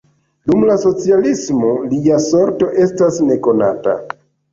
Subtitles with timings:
[0.51, 3.95] Dum la socialismo lia sorto estas nekonata.